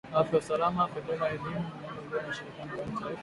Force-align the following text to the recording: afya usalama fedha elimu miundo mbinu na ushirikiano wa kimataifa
afya 0.19 0.35
usalama 0.41 0.87
fedha 0.91 1.25
elimu 1.35 1.51
miundo 1.51 2.01
mbinu 2.07 2.21
na 2.21 2.27
ushirikiano 2.31 2.71
wa 2.79 2.85
kimataifa 2.85 3.19